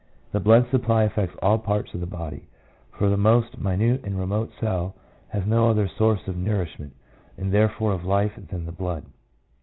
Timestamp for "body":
2.07-2.47